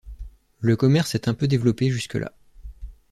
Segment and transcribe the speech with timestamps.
[0.61, 2.31] Le commerce est un peu développé jusque-là.